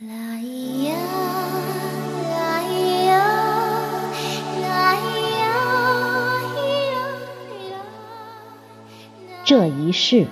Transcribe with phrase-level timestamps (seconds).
[0.00, 0.42] 来
[9.44, 10.26] 这一世，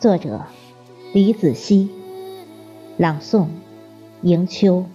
[0.00, 0.42] 作者
[1.12, 1.88] 李子熙，
[2.96, 3.46] 朗诵
[4.22, 4.86] 迎秋。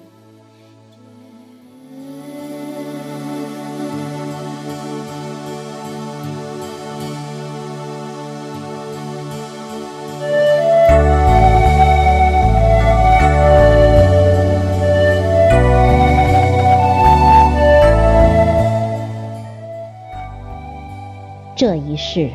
[21.61, 22.27] 这一世，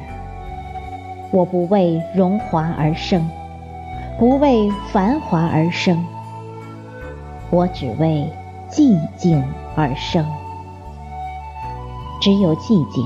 [1.32, 3.28] 我不为荣华而生，
[4.20, 6.06] 不为繁华而生，
[7.50, 8.30] 我只为
[8.70, 9.42] 寂静
[9.74, 10.24] 而生。
[12.20, 13.04] 只有寂静，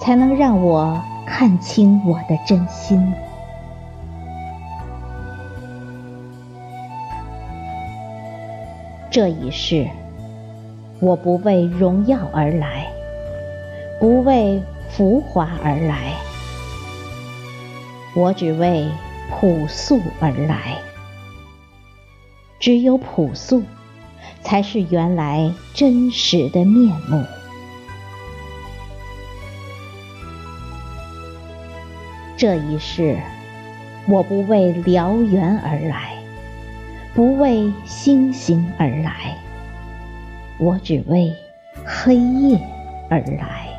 [0.00, 3.12] 才能让我看清我的真心。
[9.10, 9.88] 这一世，
[11.00, 12.86] 我不为荣耀而来，
[13.98, 14.62] 不为。
[14.90, 16.14] 浮华而来，
[18.14, 18.88] 我只为
[19.30, 20.78] 朴素而来。
[22.58, 23.62] 只有朴素，
[24.42, 27.24] 才是原来真实的面目。
[32.36, 33.18] 这一世，
[34.06, 36.18] 我不为燎原而来，
[37.14, 39.38] 不为星星而来，
[40.58, 41.34] 我只为
[41.86, 42.60] 黑夜
[43.08, 43.69] 而来。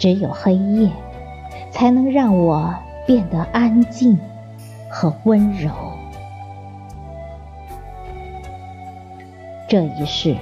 [0.00, 0.90] 只有黑夜，
[1.70, 2.74] 才能让我
[3.06, 4.18] 变得安静
[4.88, 5.70] 和温柔。
[9.68, 10.34] 这一世，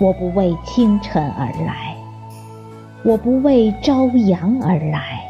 [0.00, 1.94] 我不为清晨而来，
[3.04, 5.20] 我不为朝阳而来，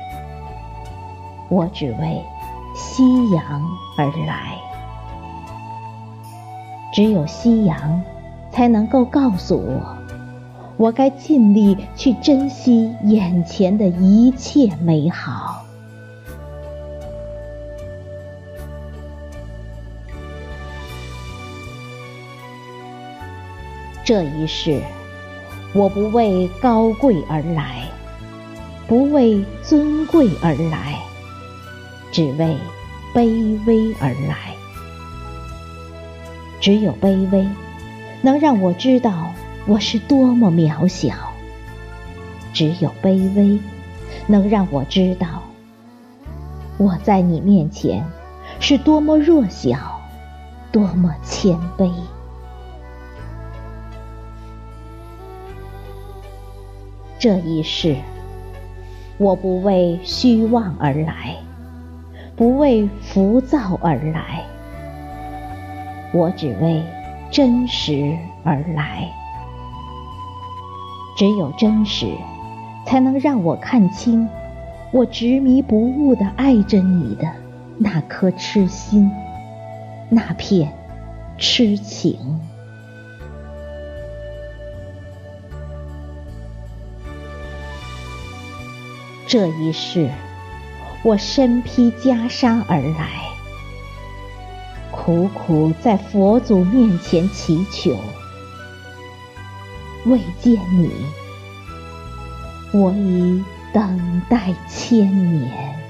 [1.48, 2.22] 我只为
[2.76, 3.44] 夕阳
[3.98, 4.54] 而来。
[6.92, 8.00] 只有夕阳，
[8.52, 9.97] 才能够告诉我。
[10.78, 15.64] 我该尽力去珍惜眼前的一切美好。
[24.04, 24.80] 这一世，
[25.74, 27.82] 我不为高贵而来，
[28.86, 30.96] 不为尊贵而来，
[32.12, 32.56] 只为
[33.12, 34.54] 卑微而来。
[36.60, 37.44] 只有卑微，
[38.22, 39.32] 能让我知道。
[39.68, 41.14] 我是多么渺小，
[42.54, 43.60] 只有卑微
[44.26, 45.42] 能让我知道，
[46.78, 48.02] 我在你面前
[48.60, 50.00] 是多么弱小，
[50.72, 51.92] 多么谦卑。
[57.18, 57.94] 这一世，
[59.18, 61.36] 我不为虚妄而来，
[62.34, 64.46] 不为浮躁而来，
[66.14, 66.82] 我只为
[67.30, 69.12] 真实而来。
[71.18, 72.06] 只有真实，
[72.86, 74.28] 才能让我看清，
[74.92, 77.28] 我执迷不悟的爱着你的
[77.76, 79.10] 那颗痴心，
[80.08, 80.72] 那片
[81.36, 82.16] 痴情。
[89.26, 90.08] 这一世，
[91.02, 93.08] 我身披袈裟而来，
[94.92, 97.96] 苦苦在佛祖面前祈求。
[100.08, 100.90] 未见你，
[102.72, 105.06] 我已等待千
[105.38, 105.87] 年。